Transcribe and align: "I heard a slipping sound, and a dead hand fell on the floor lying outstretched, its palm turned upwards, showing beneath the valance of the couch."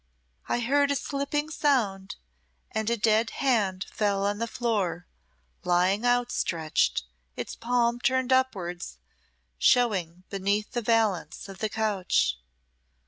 "I 0.49 0.61
heard 0.61 0.89
a 0.89 0.95
slipping 0.95 1.51
sound, 1.51 2.15
and 2.71 2.89
a 2.89 2.97
dead 2.97 3.29
hand 3.37 3.85
fell 3.91 4.25
on 4.25 4.39
the 4.39 4.47
floor 4.47 5.05
lying 5.63 6.07
outstretched, 6.07 7.03
its 7.35 7.53
palm 7.55 7.99
turned 7.99 8.33
upwards, 8.33 8.97
showing 9.59 10.23
beneath 10.31 10.71
the 10.71 10.81
valance 10.81 11.47
of 11.47 11.59
the 11.59 11.69
couch." 11.69 12.39